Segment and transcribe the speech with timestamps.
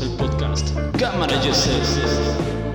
[0.00, 2.00] el podcast Cámara Yeses.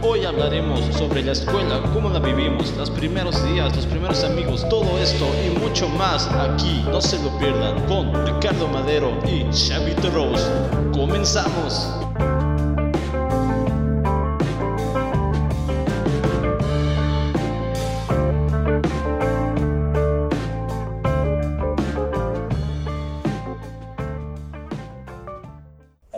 [0.04, 5.00] Hoy hablaremos sobre la escuela, cómo la vivimos, los primeros días, los primeros amigos, todo
[5.00, 6.86] esto y mucho más aquí.
[6.92, 10.46] No se lo pierdan con Ricardo Madero y Xavi Rose.
[10.94, 12.07] Comenzamos.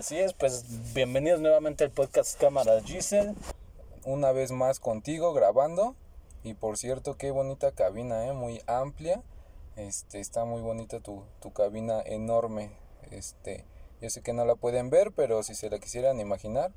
[0.09, 3.35] Así es, pues bienvenidos nuevamente al podcast Cámara Giselle.
[4.05, 5.95] una vez más contigo grabando.
[6.43, 8.33] Y por cierto, qué bonita cabina, ¿eh?
[8.33, 9.21] muy amplia.
[9.75, 12.71] Este, está muy bonita tu, tu cabina enorme.
[13.11, 13.65] Este,
[14.01, 16.71] yo sé que no la pueden ver, pero si se la quisieran imaginar,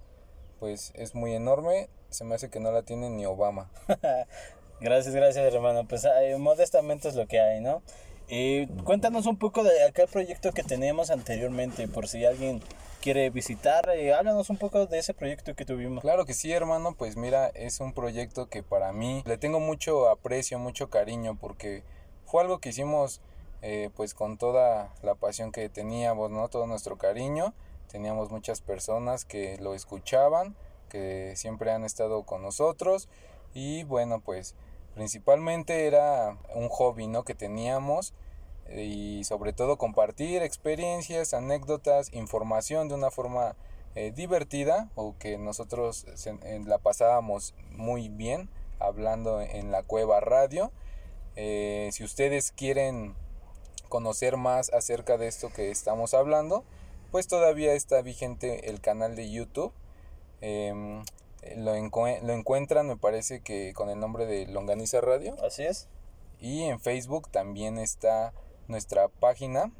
[0.60, 1.88] pues es muy enorme.
[2.10, 3.70] Se me hace que no la tiene ni Obama.
[4.82, 5.88] Gracias, gracias hermano.
[5.88, 7.82] Pues eh, modestamente es lo que hay, ¿no?
[8.28, 12.60] Y cuéntanos un poco de aquel proyecto que teníamos anteriormente, por si alguien
[13.02, 16.02] quiere visitar, eh, háblanos un poco de ese proyecto que tuvimos.
[16.02, 20.08] Claro que sí, hermano, pues mira, es un proyecto que para mí le tengo mucho
[20.08, 21.82] aprecio, mucho cariño, porque
[22.24, 23.20] fue algo que hicimos
[23.60, 26.48] eh, pues con toda la pasión que teníamos, ¿no?
[26.48, 27.52] Todo nuestro cariño.
[27.90, 30.54] Teníamos muchas personas que lo escuchaban,
[30.88, 33.08] que siempre han estado con nosotros
[33.52, 34.54] y bueno, pues
[34.94, 37.24] principalmente era un hobby, ¿no?
[37.24, 38.14] Que teníamos
[38.76, 43.54] y sobre todo compartir experiencias, anécdotas, información de una forma
[43.94, 50.20] eh, divertida o que nosotros se- eh, la pasábamos muy bien hablando en la cueva
[50.20, 50.70] radio.
[51.36, 53.14] Eh, si ustedes quieren
[53.88, 56.64] conocer más acerca de esto que estamos hablando,
[57.10, 59.72] pues todavía está vigente el canal de YouTube.
[60.40, 61.04] Em,
[61.56, 65.36] lo, encue- lo encuentran, me parece que con el nombre de Longaniza Radio.
[65.44, 65.88] Así es.
[66.40, 68.32] Y en Facebook también está
[68.72, 69.70] nuestra página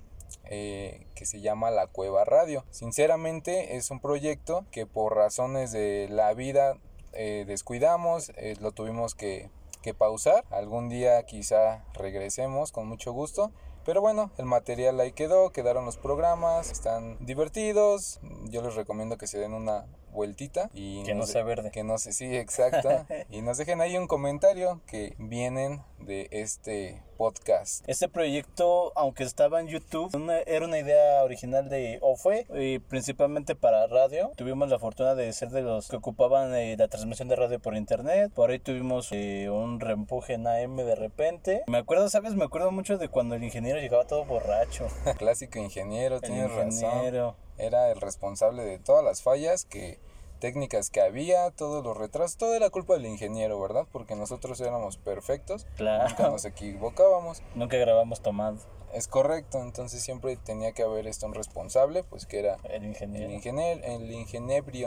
[0.44, 2.64] eh, que se llama La Cueva Radio.
[2.70, 6.78] Sinceramente es un proyecto que por razones de la vida
[7.12, 9.50] eh, descuidamos, eh, lo tuvimos que,
[9.82, 10.44] que pausar.
[10.50, 13.50] Algún día quizá regresemos con mucho gusto.
[13.84, 18.20] Pero bueno, el material ahí quedó, quedaron los programas, están divertidos.
[18.44, 21.71] Yo les recomiendo que se den una vueltita y Que no sea verde.
[21.71, 22.89] que no sé, sí, exacto.
[23.31, 27.84] y nos dejen ahí un comentario que vienen de este podcast.
[27.89, 32.81] Este proyecto, aunque estaba en YouTube, una- era una idea original de, o fue eh,
[32.89, 34.33] principalmente para radio.
[34.37, 37.77] Tuvimos la fortuna de ser de los que ocupaban eh, la transmisión de radio por
[37.77, 38.33] internet.
[38.34, 41.62] Por ahí tuvimos eh, un reempuje en AM de repente.
[41.69, 42.34] Me acuerdo, ¿sabes?
[42.34, 44.89] Me acuerdo mucho de cuando el ingeniero llegaba todo borracho.
[45.19, 47.34] Clásico ingeniero, El tienes razón.
[47.58, 49.98] Era el responsable de todas las fallas que
[50.40, 53.86] técnicas que había, todos los retrasos, todo era culpa del ingeniero, ¿verdad?
[53.92, 56.32] Porque nosotros éramos perfectos, nunca Claro.
[56.32, 57.42] nos equivocábamos.
[57.54, 58.60] Nunca grabamos tomando.
[58.92, 63.26] Es correcto, entonces siempre tenía que haber esto un responsable, pues que era El ingeniero.
[63.26, 64.12] el ingeniero, el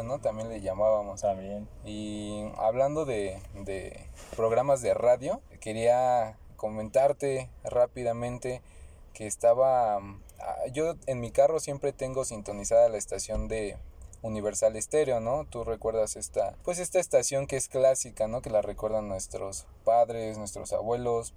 [0.04, 0.20] ¿no?
[0.20, 1.22] También le llamábamos.
[1.22, 1.68] También.
[1.86, 8.62] Y hablando de, de programas de radio, quería comentarte rápidamente
[9.14, 10.00] que estaba...
[10.40, 13.78] ah, Yo en mi carro siempre tengo sintonizada la estación de
[14.22, 15.46] Universal Estéreo, ¿no?
[15.46, 18.42] Tú recuerdas esta, pues esta estación que es clásica, ¿no?
[18.42, 21.34] Que la recuerdan nuestros padres, nuestros abuelos,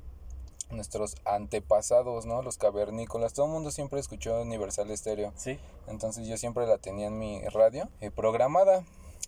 [0.71, 2.43] nuestros antepasados, ¿no?
[2.43, 5.33] Los cavernícolas, todo el mundo siempre escuchó Universal Estéreo.
[5.37, 5.59] Sí.
[5.87, 8.85] Entonces yo siempre la tenía en mi radio eh, programada.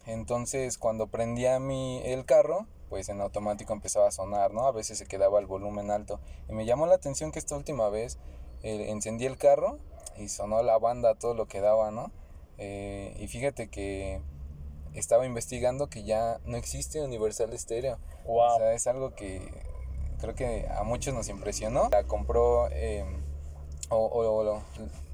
[0.07, 4.67] Entonces cuando prendía mi el carro, pues en automático empezaba a sonar, ¿no?
[4.67, 6.19] A veces se quedaba el volumen alto.
[6.49, 8.19] Y me llamó la atención que esta última vez
[8.63, 9.79] eh, encendí el carro
[10.17, 12.11] y sonó la banda todo lo que daba, ¿no?
[12.59, 14.21] Eh, y fíjate que
[14.95, 17.99] estaba investigando que ya no existe Universal Stereo.
[18.27, 18.37] Wow.
[18.55, 19.41] O sea, es algo que
[20.21, 21.89] creo que a muchos nos impresionó.
[21.91, 23.05] La compró, eh,
[23.89, 24.63] o, o-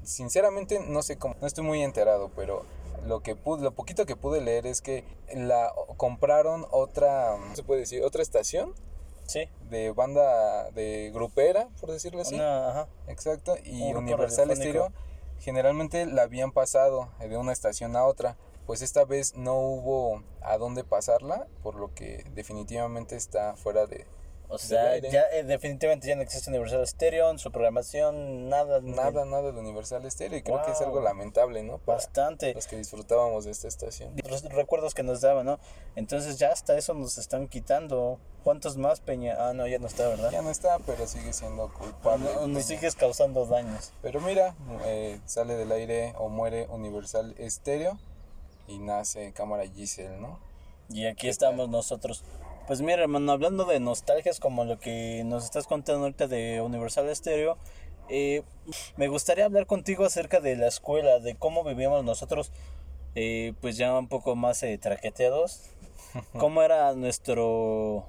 [0.03, 2.65] sinceramente no sé cómo, no estoy muy enterado, pero
[3.05, 5.03] lo que pude, lo poquito que pude leer es que
[5.33, 8.03] la compraron otra, ¿cómo se puede decir?
[8.03, 8.73] Otra estación
[9.27, 9.49] Sí.
[9.69, 12.35] de banda de grupera, por decirlo así.
[12.35, 12.87] Una, ajá.
[13.07, 14.55] Exacto, y Un Universal.
[14.55, 14.91] Stereo
[15.39, 20.57] generalmente la habían pasado de una estación a otra, pues esta vez no hubo a
[20.57, 24.05] dónde pasarla, por lo que definitivamente está fuera de
[24.49, 28.79] O sea, ya eh, definitivamente ya no existe Universal Stereo en su programación, nada.
[28.81, 31.79] nada, nada de Universal Stereo y creo que es algo lamentable, ¿no?
[31.79, 32.53] Para Bastante.
[32.53, 34.13] los que disfrutábamos de esta estación.
[34.29, 35.59] Los recuerdos que nos daban, ¿no?
[35.97, 38.19] Entonces ya hasta eso nos están quitando.
[38.45, 39.35] ¿Cuántos más, Peña?
[39.37, 40.31] Ah, no, ya no está, ¿verdad?
[40.31, 42.29] Ya no está, pero sigue siendo culpable.
[42.35, 43.91] No- nos sigues causando daños.
[44.01, 44.55] Pero mira,
[44.85, 47.99] eh, sale del aire o muere Universal Stereo
[48.69, 50.39] y nace Cámara Giselle, ¿no?
[50.89, 52.23] Y aquí estamos nosotros.
[52.67, 57.13] Pues mira, hermano, hablando de nostalgias como lo que nos estás contando ahorita de Universal
[57.15, 57.57] Stereo,
[58.09, 58.43] eh,
[58.97, 62.51] me gustaría hablar contigo acerca de la escuela, de cómo vivíamos nosotros
[63.15, 65.61] eh, pues ya un poco más eh, traqueteados.
[66.37, 68.05] ¿Cómo era nuestro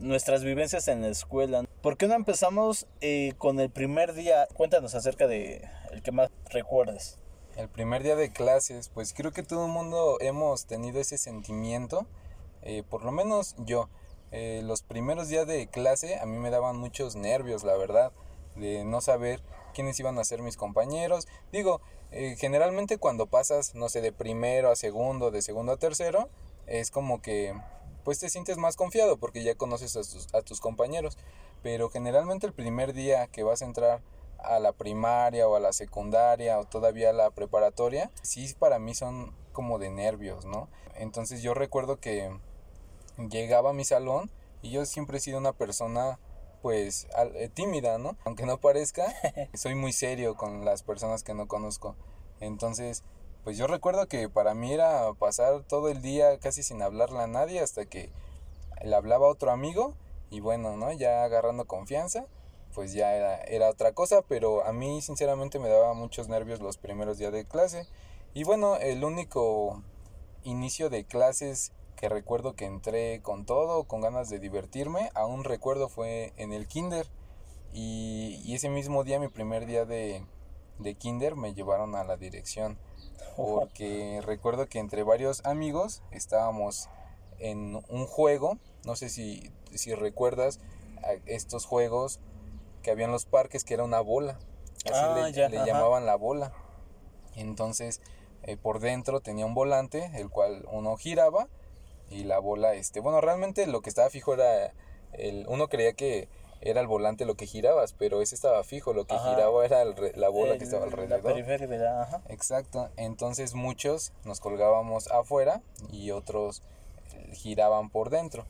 [0.00, 1.64] nuestras vivencias en la escuela?
[1.82, 4.48] ¿Por qué no empezamos eh, con el primer día?
[4.54, 7.18] Cuéntanos acerca de el que más recuerdes.
[7.56, 12.06] El primer día de clases, pues creo que todo el mundo hemos tenido ese sentimiento,
[12.62, 13.88] eh, por lo menos yo.
[14.30, 18.12] Eh, los primeros días de clase a mí me daban muchos nervios, la verdad,
[18.56, 19.42] de no saber
[19.74, 21.26] quiénes iban a ser mis compañeros.
[21.52, 21.80] Digo,
[22.10, 26.28] eh, generalmente cuando pasas, no sé, de primero a segundo, de segundo a tercero,
[26.66, 27.54] es como que
[28.04, 31.18] pues te sientes más confiado porque ya conoces a tus, a tus compañeros.
[31.62, 34.02] Pero generalmente el primer día que vas a entrar
[34.38, 38.94] a la primaria o a la secundaria o todavía a la preparatoria, sí para mí
[38.94, 40.68] son como de nervios, ¿no?
[40.94, 42.30] Entonces yo recuerdo que
[43.30, 44.30] llegaba a mi salón
[44.62, 46.18] y yo siempre he sido una persona
[46.62, 48.16] pues eh, tímida, ¿no?
[48.24, 49.14] Aunque no parezca,
[49.54, 51.96] soy muy serio con las personas que no conozco.
[52.40, 53.04] Entonces,
[53.44, 57.26] pues yo recuerdo que para mí era pasar todo el día casi sin hablarle a
[57.26, 58.10] nadie hasta que
[58.84, 59.94] le hablaba a otro amigo
[60.30, 60.92] y bueno, ¿no?
[60.92, 62.26] Ya agarrando confianza,
[62.74, 66.76] pues ya era, era otra cosa, pero a mí sinceramente me daba muchos nervios los
[66.76, 67.86] primeros días de clase.
[68.34, 69.82] Y bueno, el único
[70.44, 75.88] inicio de clases que recuerdo que entré con todo, con ganas de divertirme, aún recuerdo
[75.88, 77.06] fue en el kinder.
[77.72, 80.24] Y, y ese mismo día, mi primer día de,
[80.78, 82.78] de kinder, me llevaron a la dirección.
[83.36, 86.88] Porque recuerdo que entre varios amigos estábamos
[87.40, 90.60] en un juego, no sé si, si recuerdas
[91.26, 92.20] estos juegos
[92.82, 94.38] que había en los parques que era una bola.
[94.84, 95.66] Así Ah, le, ya, le ajá.
[95.66, 96.52] llamaban la bola.
[97.34, 98.00] Entonces,
[98.44, 101.48] eh, por dentro tenía un volante, el cual uno giraba
[102.10, 104.72] y la bola, este, bueno, realmente lo que estaba fijo era,
[105.12, 106.28] el, uno creía que
[106.60, 109.30] era el volante lo que girabas, pero ese estaba fijo, lo que Ajá.
[109.30, 111.22] giraba era el la bola que estaba El- alrededor.
[111.24, 112.02] La periferia.
[112.02, 112.22] Ajá.
[112.28, 115.62] Exacto, entonces muchos nos colgábamos afuera
[115.92, 116.62] y otros
[117.14, 118.44] eh, giraban por dentro.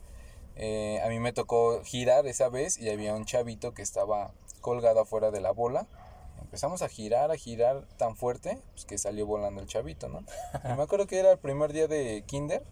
[0.56, 5.00] Eh, a mí me tocó girar esa vez y había un chavito que estaba colgado
[5.00, 5.86] afuera de la bola.
[6.40, 10.24] Empezamos a girar, a girar tan fuerte pues, que salió volando el chavito, ¿no?
[10.64, 12.62] Y me acuerdo que era el primer día de kinder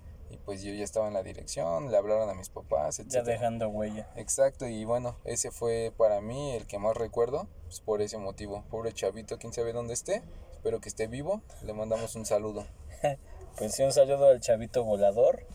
[0.46, 3.10] pues yo ya estaba en la dirección, le hablaron a mis papás, etc.
[3.10, 4.08] Ya dejando huella.
[4.14, 8.64] Exacto, y bueno, ese fue para mí el que más recuerdo, pues por ese motivo.
[8.70, 10.22] Pobre chavito, quién sabe dónde esté,
[10.52, 12.64] espero que esté vivo, le mandamos un saludo.
[13.58, 15.46] Pues sí, un saludo al chavito volador.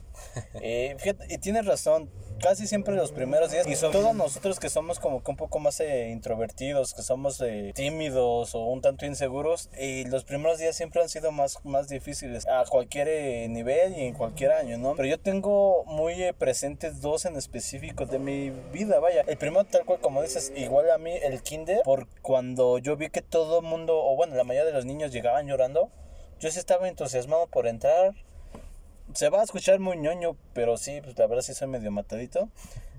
[0.62, 2.10] Eh, fíjate, y tienes razón,
[2.42, 5.60] casi siempre los primeros días, y sobre todo nosotros que somos como que un poco
[5.60, 10.76] más eh, introvertidos, que somos eh, tímidos o un tanto inseguros, y los primeros días
[10.76, 14.96] siempre han sido más, más difíciles a cualquier eh, nivel y en cualquier año, ¿no?
[14.96, 19.24] Pero yo tengo muy eh, presentes dos en específico de mi vida, vaya.
[19.28, 23.10] El primero, tal cual como dices, igual a mí, el kinder, por cuando yo vi
[23.10, 25.90] que todo el mundo, o bueno, la mayoría de los niños llegaban llorando,
[26.40, 28.14] yo sí estaba entusiasmado por entrar.
[29.14, 32.50] Se va a escuchar muy ñoño, pero sí, pues la verdad sí soy medio matadito.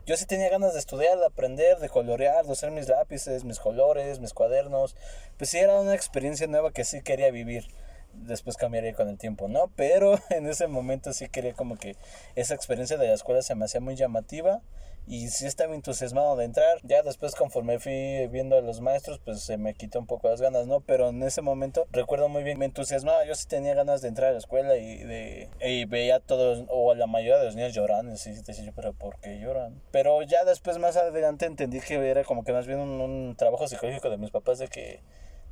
[0.04, 3.58] Yo sí tenía ganas de estudiar, de aprender, de colorear, de usar mis lápices, mis
[3.58, 4.94] colores, mis cuadernos.
[5.38, 7.68] Pues sí, era una experiencia nueva que sí quería vivir.
[8.12, 9.70] Después cambiaría con el tiempo, ¿no?
[9.74, 11.96] Pero en ese momento sí quería como que
[12.34, 14.60] esa experiencia de la escuela se me hacía muy llamativa
[15.06, 16.78] y sí estaba entusiasmado de entrar.
[16.82, 20.40] Ya después conforme fui viendo a los maestros, pues se me quitó un poco las
[20.40, 20.80] ganas, ¿no?
[20.80, 24.30] Pero en ese momento recuerdo muy bien, me entusiasmaba, yo sí tenía ganas de entrar
[24.30, 27.56] a la escuela y de y veía a todos o a la mayoría de los
[27.56, 29.80] niños llorando, y decía pero ¿por qué lloran?
[29.90, 34.10] Pero ya después más adelante entendí que era como que más bien un trabajo psicológico
[34.10, 35.00] de mis papás de que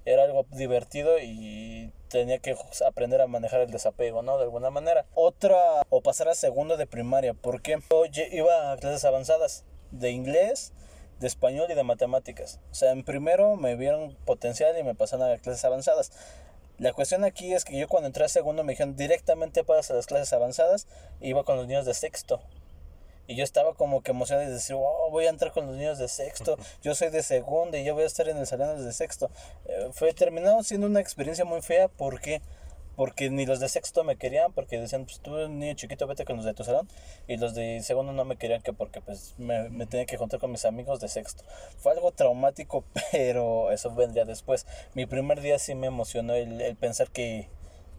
[0.05, 4.39] era algo divertido y tenía que aprender a manejar el desapego, ¿no?
[4.39, 5.07] De alguna manera.
[5.15, 7.79] Otra, o pasar a segundo de primaria, porque
[8.13, 10.73] yo iba a clases avanzadas de inglés,
[11.21, 12.61] de español y de matemáticas.
[12.71, 16.13] O sea, en primero me vieron potencial y me pasaron a clases avanzadas.
[16.79, 19.95] La cuestión aquí es que yo cuando entré a segundo me dijeron directamente pasas a
[19.95, 20.87] las clases avanzadas,
[21.21, 22.41] iba con los niños de sexto.
[23.31, 25.99] Y yo estaba como que emocionado de decir, wow, voy a entrar con los niños
[25.99, 28.93] de sexto, yo soy de segundo y yo voy a estar en el salón de
[28.93, 29.31] sexto.
[29.67, 32.43] Eh, fue terminado siendo una experiencia muy fea, ¿por qué?
[32.97, 36.39] Porque ni los de sexto me querían, porque decían, pues tú, niño chiquito, vete con
[36.39, 36.89] los de tu salón.
[37.29, 40.41] Y los de segundo no me querían, que porque pues me, me tenía que juntar
[40.41, 41.45] con mis amigos de sexto.
[41.79, 42.83] Fue algo traumático,
[43.13, 44.67] pero eso vendría después.
[44.95, 47.49] Mi primer día sí me emocionó el, el pensar que,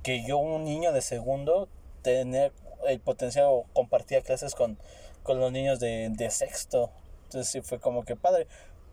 [0.03, 1.69] que yo, un niño de segundo,
[2.01, 2.51] tenía
[2.85, 4.77] el potencial o compartía clases con,
[5.23, 6.91] con los niños de, de sexto.
[7.23, 8.47] Entonces sí fue como que padre.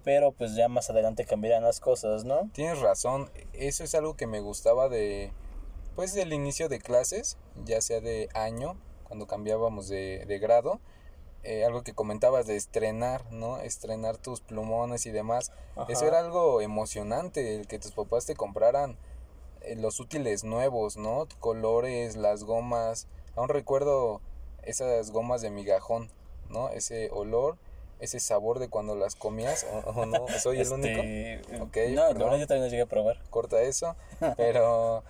[0.04, 2.48] Pero pues ya más adelante cambiarán las cosas, ¿no?
[2.52, 5.32] Tienes razón, eso es algo que me gustaba de,
[5.96, 10.80] pues del inicio de clases, ya sea de año, cuando cambiábamos de, de grado,
[11.42, 13.58] eh, algo que comentabas de estrenar, ¿no?
[13.58, 15.52] Estrenar tus plumones y demás.
[15.88, 18.96] Eso era algo emocionante, el que tus papás te compraran
[19.62, 21.26] eh, los útiles nuevos, ¿no?
[21.40, 23.08] Colores, las gomas.
[23.34, 24.20] Aún recuerdo
[24.62, 26.10] esas gomas de migajón,
[26.50, 26.68] ¿no?
[26.70, 27.56] Ese olor,
[28.00, 31.00] ese sabor de cuando las comías, o, no, soy el único.
[31.02, 32.18] Este, Ok, no, la perdón.
[32.18, 33.20] verdad yo también lo llegué a probar.
[33.30, 33.96] corta eso,
[34.36, 35.02] pero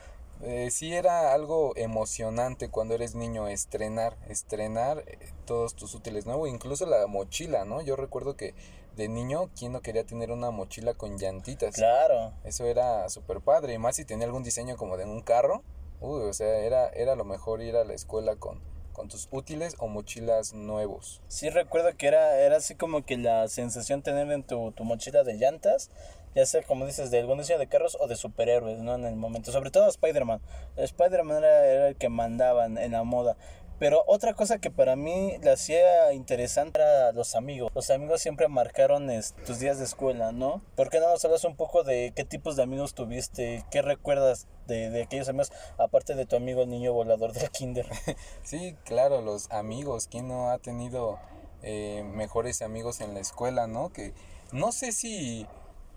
[0.42, 6.48] eh, sí era algo emocionante cuando eres niño estrenar, estrenar eh, todos tus útiles nuevos,
[6.48, 7.82] incluso la mochila, ¿no?
[7.82, 8.54] Yo recuerdo que
[8.96, 11.74] de niño, ¿quién no quería tener una mochila con llantitas?
[11.74, 12.32] Claro.
[12.42, 15.62] Eso era súper padre, y más si tenía algún diseño como de un carro,
[16.00, 18.60] uy, o sea, era, era lo mejor ir a la escuela con,
[18.98, 21.22] con útiles o mochilas nuevos.
[21.28, 25.22] Sí recuerdo que era, era así como que la sensación tener en tu, tu mochila
[25.22, 25.90] de llantas,
[26.34, 28.96] ya sea como dices, de algún diseño de carros o de superhéroes, ¿no?
[28.96, 30.40] En el momento, sobre todo Spider-Man.
[30.76, 33.36] Spider-Man era el que mandaban en la moda.
[33.78, 37.70] Pero otra cosa que para mí la hacía interesante era los amigos.
[37.74, 39.08] Los amigos siempre marcaron
[39.46, 40.62] tus días de escuela, ¿no?
[40.74, 43.64] ¿Por qué no nos hablas un poco de qué tipos de amigos tuviste?
[43.70, 45.52] ¿Qué recuerdas de, de aquellos amigos?
[45.78, 47.86] Aparte de tu amigo el niño volador del kinder.
[48.42, 51.18] Sí, claro, los amigos, ¿quién no ha tenido
[51.62, 53.92] eh, mejores amigos en la escuela, no?
[53.92, 54.12] Que
[54.52, 55.46] no sé si...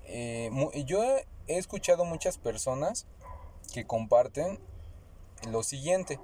[0.05, 0.51] eh,
[0.85, 1.03] yo
[1.47, 3.07] he escuchado muchas personas
[3.73, 4.59] que comparten
[5.49, 6.19] lo siguiente.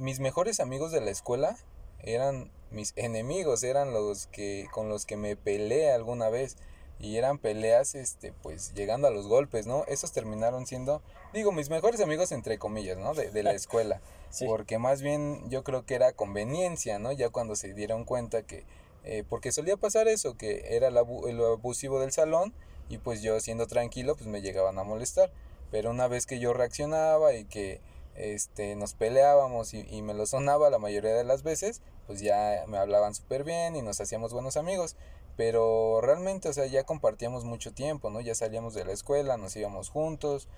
[0.00, 1.58] Mis mejores amigos de la escuela
[2.02, 6.56] eran mis enemigos, eran los que con los que me peleé alguna vez
[6.98, 9.84] y eran peleas este pues llegando a los golpes, ¿no?
[9.88, 11.02] Esos terminaron siendo
[11.34, 13.12] digo mis mejores amigos entre comillas, ¿no?
[13.12, 14.00] De, de la escuela.
[14.30, 14.46] Sí.
[14.46, 17.12] Porque más bien yo creo que era conveniencia, ¿no?
[17.12, 18.64] Ya cuando se dieron cuenta que
[19.04, 22.54] eh, porque solía pasar eso, que era el, abu- el abusivo del salón
[22.88, 25.30] y pues yo siendo tranquilo pues me llegaban a molestar.
[25.70, 27.80] Pero una vez que yo reaccionaba y que
[28.14, 32.64] este, nos peleábamos y, y me lo sonaba la mayoría de las veces, pues ya
[32.66, 34.96] me hablaban súper bien y nos hacíamos buenos amigos.
[35.36, 38.20] Pero realmente, o sea, ya compartíamos mucho tiempo, ¿no?
[38.20, 40.48] Ya salíamos de la escuela, nos íbamos juntos,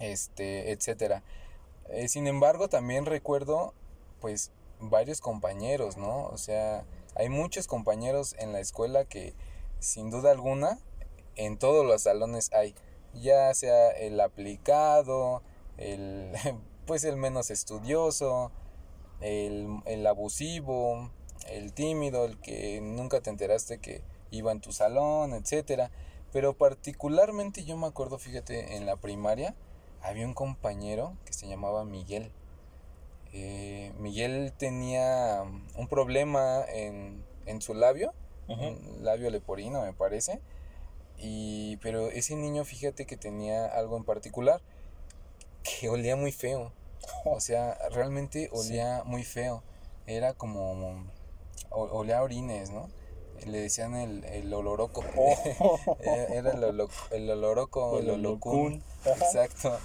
[0.00, 1.22] este, etcétera.
[1.88, 3.72] Eh, sin embargo, también recuerdo,
[4.20, 6.26] pues, varios compañeros, ¿no?
[6.26, 9.34] O sea, hay muchos compañeros en la escuela que,
[9.78, 10.78] sin duda alguna,
[11.36, 12.74] en todos los salones hay.
[13.14, 15.42] Ya sea el aplicado,
[15.78, 16.32] el,
[16.86, 18.52] pues, el menos estudioso,
[19.20, 21.10] el, el abusivo,
[21.48, 25.90] el tímido, el que nunca te enteraste que iba en tu salón, etcétera.
[26.32, 29.54] Pero particularmente yo me acuerdo, fíjate, en la primaria
[30.02, 32.30] había un compañero que se llamaba Miguel.
[33.32, 35.42] Eh, Miguel tenía
[35.76, 38.12] un problema en, en su labio,
[38.48, 40.40] un labio leporino me parece.
[41.18, 44.60] Y, pero ese niño, fíjate que tenía algo en particular,
[45.80, 46.72] que olía muy feo.
[47.24, 49.62] O sea, realmente olía muy feo.
[50.06, 51.04] Era como,
[51.70, 52.88] o- olía a orines, ¿no?
[53.44, 55.04] Le decían el, el oloroco.
[55.16, 55.96] Oh.
[56.00, 56.64] Era el,
[57.12, 58.82] el oloroco, el olocún.
[59.04, 59.76] Exacto.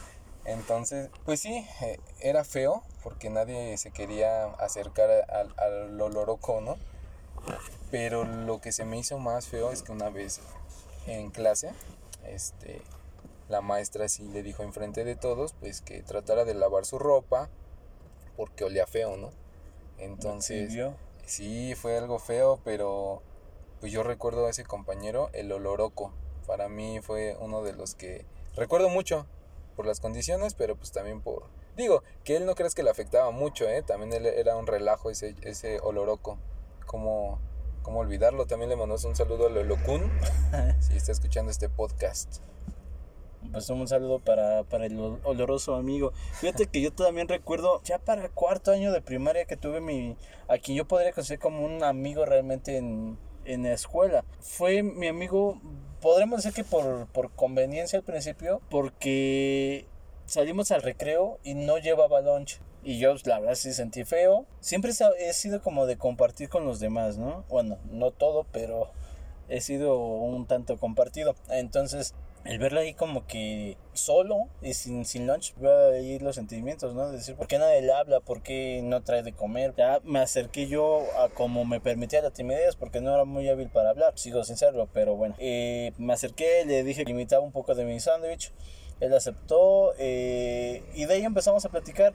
[0.46, 6.78] Entonces, pues sí, eh, era feo porque nadie se quería acercar al, al oloroco, ¿no?
[7.92, 10.40] Pero lo que se me hizo más feo es que una vez
[11.06, 11.72] en clase,
[12.26, 12.82] este,
[13.52, 17.50] la maestra sí le dijo enfrente de todos, pues que tratara de lavar su ropa
[18.36, 19.32] porque olía feo, ¿no?
[20.00, 20.74] Entonces.
[21.26, 23.22] Sí, fue algo feo, pero
[23.80, 26.14] pues yo recuerdo a ese compañero, el oloroco.
[26.48, 29.28] Para mí fue uno de los que recuerdo mucho
[29.76, 31.44] por las condiciones, pero pues también por...
[31.78, 33.82] Digo, que él no crees que le afectaba mucho, ¿eh?
[33.82, 36.38] También él era un relajo ese, ese oloroco.
[36.86, 37.40] ¿Cómo,
[37.82, 38.46] cómo olvidarlo?
[38.46, 40.12] También le mandamos un saludo al Olocún,
[40.80, 42.42] si está escuchando este podcast.
[43.52, 46.14] Pues un saludo para, para el ol- oloroso amigo.
[46.40, 50.16] Fíjate que yo también recuerdo, ya para cuarto año de primaria que tuve mi,
[50.48, 54.24] a quien yo podría considerar como un amigo realmente en, en la escuela.
[54.40, 55.60] Fue mi amigo,
[56.02, 59.86] podremos decir que por, por conveniencia al principio, porque
[60.26, 62.62] salimos al recreo y no llevaba lunch.
[62.84, 64.46] Y yo, la verdad, sí sentí feo.
[64.60, 67.44] Siempre he sido como de compartir con los demás, ¿no?
[67.50, 68.90] Bueno, no todo, pero
[69.50, 71.36] he sido un tanto compartido.
[71.50, 76.96] Entonces, el verlo ahí como que solo y sin, sin lunch, veo ahí los sentimientos,
[76.96, 77.08] ¿no?
[77.10, 78.20] De decir, ¿por qué nadie le habla?
[78.20, 79.74] ¿Por qué no trae de comer?
[79.78, 83.70] Ya me acerqué yo a como me permitía la timidez porque no era muy hábil
[83.70, 85.36] para hablar, sigo sin serlo, pero bueno.
[85.38, 88.52] Eh, me acerqué, le dije que imitaba un poco de mi sándwich,
[89.00, 92.14] él aceptó eh, y de ahí empezamos a platicar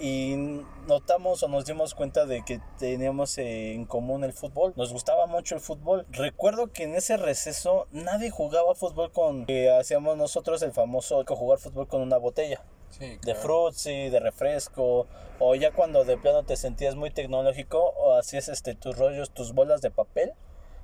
[0.00, 4.72] y notamos o nos dimos cuenta de que teníamos en común el fútbol.
[4.76, 6.06] Nos gustaba mucho el fútbol.
[6.10, 9.46] Recuerdo que en ese receso nadie jugaba fútbol con...
[9.46, 12.62] que hacíamos nosotros el famoso que jugar fútbol con una botella.
[12.90, 13.40] Sí, De claro.
[13.40, 15.06] frutzi, de refresco,
[15.38, 19.52] o ya cuando de plano te sentías muy tecnológico, o hacías este, tus rollos, tus
[19.52, 20.32] bolas de papel,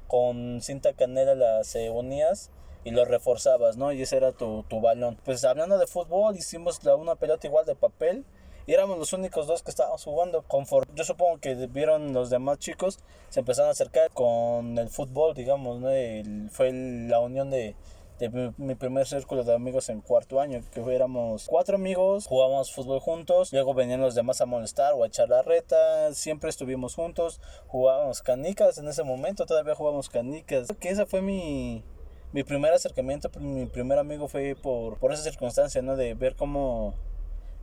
[0.07, 2.51] con cinta canela las eh, unías
[2.85, 3.93] y lo reforzabas, ¿no?
[3.93, 5.19] Y ese era tu, tu balón.
[5.25, 8.25] Pues hablando de fútbol, hicimos la, una pelota igual de papel
[8.67, 10.43] y éramos los únicos dos que estábamos jugando.
[10.43, 15.35] Conforme, yo supongo que vieron los demás chicos, se empezaron a acercar con el fútbol,
[15.35, 15.89] digamos, ¿no?
[16.51, 17.77] fue la unión de,
[18.19, 23.01] de mi, primer círculo de amigos en cuarto año, que éramos cuatro amigos, jugábamos fútbol
[23.01, 27.41] juntos, luego venían los demás a molestar o a echar la reta, siempre estuvimos juntos,
[27.67, 30.69] jugábamos canicas en ese momento, todavía jugábamos canicas.
[30.79, 31.83] Que esa fue mi,
[32.33, 35.97] mi primer acercamiento, mi primer amigo fue por, por esa circunstancia, ¿no?
[35.97, 36.95] De ver cómo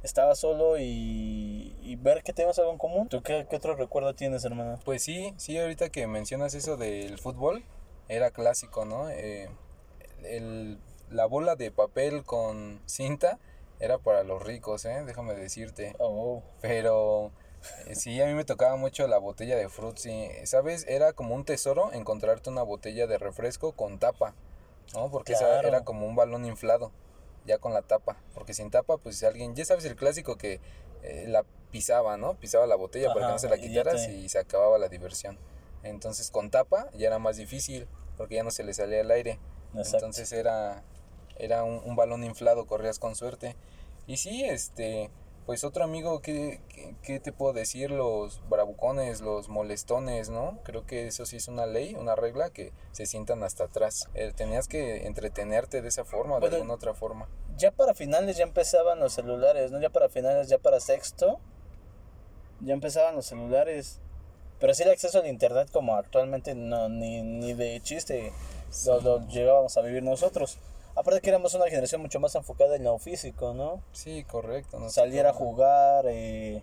[0.04, 3.08] estaba solo y, y, ver que tenemos algo en común.
[3.08, 4.80] ¿Tú qué, qué, otro recuerdo tienes, hermano?
[4.84, 7.64] Pues sí, sí, ahorita que mencionas eso del fútbol,
[8.08, 9.10] era clásico, ¿no?
[9.10, 9.50] Eh,
[10.24, 10.80] el,
[11.10, 13.40] la bola de papel con cinta
[13.80, 15.04] era para los ricos, ¿eh?
[15.06, 15.96] Déjame decirte.
[16.00, 16.44] Oh.
[16.62, 17.32] Pero
[17.88, 20.30] eh, sí, a mí me tocaba mucho la botella de Fruitsy.
[20.46, 20.86] ¿Sabes?
[20.88, 24.34] Era como un tesoro encontrarte una botella de refresco con tapa,
[24.94, 25.10] ¿no?
[25.10, 26.92] Porque esa era como un balón inflado,
[27.46, 28.18] ya con la tapa.
[28.34, 30.60] Porque sin tapa, pues si alguien, ya sabes el clásico que
[31.04, 32.36] eh, la pisaba, ¿no?
[32.36, 35.38] Pisaba la botella para que no se la quitaras y, y se acababa la diversión.
[35.84, 39.40] Entonces con tapa ya era más difícil porque ya no se le salía el aire.
[39.74, 40.84] Entonces era,
[41.38, 43.56] era un, balón inflado, corrías con suerte.
[44.06, 45.10] Y sí, este,
[45.52, 46.62] pues otro amigo, ¿qué,
[47.04, 47.92] ¿qué, te puedo decir?
[47.92, 50.60] Los bravucones, los molestones, ¿no?
[50.64, 54.08] Creo que eso sí es una ley, una regla que se sientan hasta atrás.
[54.14, 57.28] Eh, tenías que entretenerte de esa forma, de alguna otra forma.
[57.58, 59.82] Ya para finales ya empezaban los celulares, ¿no?
[59.82, 61.38] Ya para finales, ya para sexto,
[62.62, 64.00] ya empezaban los celulares.
[64.58, 68.32] Pero sí el acceso al internet como actualmente no, ni, ni de chiste
[68.86, 70.60] lo, llegábamos a vivir nosotros.
[70.96, 73.82] Aparte que éramos una generación mucho más enfocada en lo físico, ¿no?
[73.92, 74.80] Sí, correcto.
[74.80, 76.62] No Salir a jugar, eh,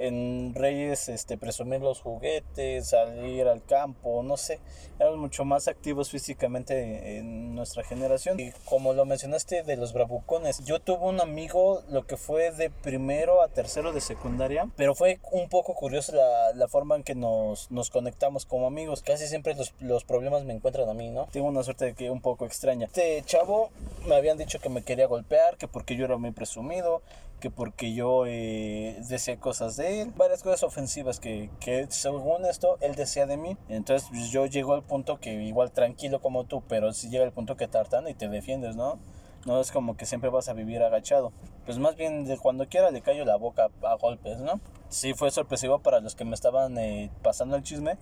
[0.00, 4.60] en Reyes este, presumir los juguetes, salir al campo, no sé,
[4.98, 8.40] éramos mucho más activos físicamente en nuestra generación.
[8.40, 12.70] Y como lo mencionaste de los bravucones, yo tuve un amigo, lo que fue de
[12.70, 17.14] primero a tercero de secundaria, pero fue un poco curioso la, la forma en que
[17.14, 19.02] nos, nos conectamos como amigos.
[19.02, 21.26] Casi siempre los, los problemas me encuentran a mí, ¿no?
[21.32, 22.86] Tengo una suerte de que un poco extraña.
[22.86, 23.70] Este chavo
[24.06, 27.02] me habían dicho que me quería golpear, que porque yo era muy presumido,
[27.40, 32.78] que porque yo eh, decía cosas de él, varias cosas ofensivas que, que según esto
[32.80, 33.56] él decía de mí.
[33.68, 37.32] Entonces pues, yo llego al punto que igual tranquilo como tú, pero si llega el
[37.32, 38.98] punto que tartan y te defiendes, ¿no?
[39.46, 41.32] No es como que siempre vas a vivir agachado.
[41.64, 44.60] Pues más bien de cuando quiera le callo la boca a golpes, ¿no?
[44.90, 47.96] Sí fue sorpresivo para los que me estaban eh, pasando el chisme.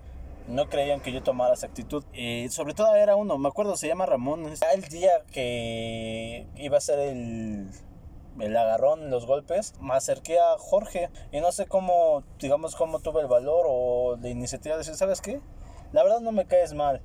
[0.48, 2.02] No creían que yo tomara esa actitud.
[2.12, 4.46] Y sobre todo era uno, me acuerdo, se llama Ramón.
[4.72, 7.68] El día que iba a ser el
[8.40, 13.20] el agarrón, los golpes, me acerqué a Jorge y no sé cómo, digamos, cómo tuve
[13.20, 15.40] el valor o la iniciativa de decir, ¿sabes qué?
[15.92, 17.02] La verdad no me caes mal,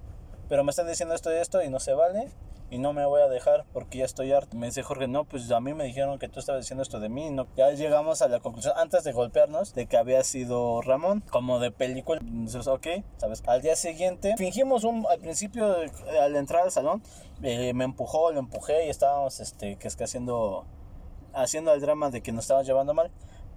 [0.50, 2.30] pero me están diciendo esto y esto y no se vale
[2.74, 4.58] y no me voy a dejar porque ya estoy harto.
[4.58, 7.08] Me dice Jorge, no, pues a mí me dijeron que tú estabas diciendo esto de
[7.08, 7.30] mí.
[7.30, 7.46] No.
[7.56, 11.70] Ya llegamos a la conclusión, antes de golpearnos, de que había sido Ramón, como de
[11.70, 12.20] película.
[12.20, 13.44] Entonces, ok, ¿sabes?
[13.46, 15.76] Al día siguiente, fingimos un, al principio,
[16.20, 17.04] al entrar al salón,
[17.44, 20.66] eh, me empujó, lo empujé y estábamos, este, que es que haciendo
[21.34, 23.12] haciendo el drama de que nos estábamos llevando mal.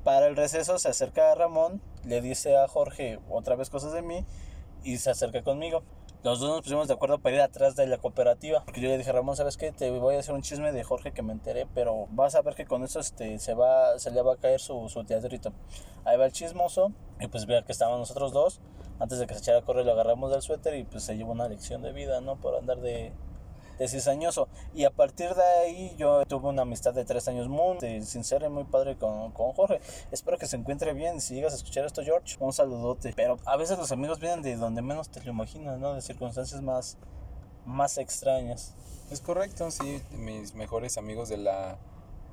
[0.04, 4.02] Para el receso se acerca a Ramón, le dice a Jorge otra vez cosas de
[4.02, 4.24] mí
[4.84, 5.82] y se acerca conmigo.
[6.22, 8.64] Los dos nos pusimos de acuerdo para ir atrás de la cooperativa.
[8.64, 9.70] Porque yo le dije, Ramón, ¿sabes qué?
[9.70, 12.54] Te voy a hacer un chisme de Jorge que me enteré, pero vas a ver
[12.54, 15.52] que con eso este, se, va, se le va a caer su, su teatrito.
[16.04, 18.60] Ahí va el chismoso y pues vea que estaban nosotros dos.
[18.98, 21.32] Antes de que se echara a correr lo agarramos del suéter y pues se llevó
[21.32, 22.36] una lección de vida, ¿no?
[22.36, 23.12] Por andar de,
[23.78, 24.48] de cizañoso.
[24.74, 28.50] Y a partir de ahí yo tuve una amistad de tres años muy sincera y
[28.50, 29.80] muy padre con, con Jorge.
[30.10, 31.20] Espero que se encuentre bien.
[31.20, 33.12] Si llegas a escuchar esto, George, un saludote.
[33.14, 35.94] Pero a veces los amigos vienen de donde menos te lo imaginas, ¿no?
[35.94, 36.98] De circunstancias más,
[37.64, 38.74] más extrañas.
[39.10, 40.02] Es correcto, sí.
[40.12, 41.78] Mis mejores amigos de la,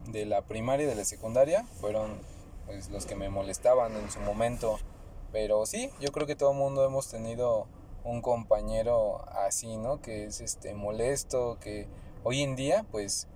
[0.08, 2.20] de la primaria y de la secundaria fueron
[2.66, 4.80] pues, los que me molestaban en su momento.
[5.32, 7.68] Pero sí, yo creo que todo el mundo hemos tenido
[8.04, 10.02] un compañero así, ¿no?
[10.02, 11.88] Que es este molesto, que
[12.24, 13.28] hoy en día, pues,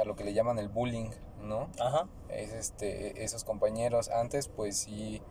[0.00, 1.10] a lo que le llaman el bullying,
[1.42, 1.68] ¿no?
[1.80, 2.08] Ajá.
[2.28, 4.08] Es este, esos compañeros.
[4.08, 5.22] Antes, pues sí,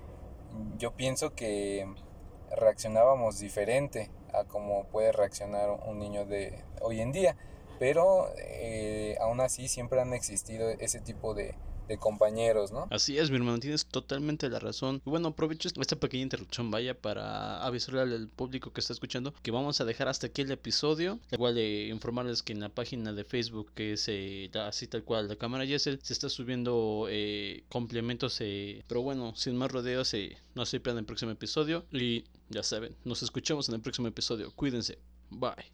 [0.78, 1.88] yo pienso que
[2.52, 7.36] reaccionábamos diferente a como puede reaccionar un niño de hoy en día.
[7.80, 11.56] Pero eh, aún así siempre han existido ese tipo de,
[11.88, 12.88] de compañeros, ¿no?
[12.90, 15.02] Así es, mi hermano, tienes totalmente la razón.
[15.06, 19.52] Y bueno, aprovecho esta pequeña interrupción, vaya, para avisarle al público que está escuchando que
[19.52, 21.20] vamos a dejar hasta aquí el episodio.
[21.32, 25.28] Igual de informarles que en la página de Facebook, que es eh, así tal cual,
[25.28, 28.38] la cámara Yesel, se está subiendo eh, complementos.
[28.40, 30.14] Eh, pero bueno, sin más rodeos,
[30.56, 31.86] no se pierdan el próximo episodio.
[31.92, 34.52] Y ya saben, nos escuchamos en el próximo episodio.
[34.56, 34.98] Cuídense.
[35.30, 35.74] Bye.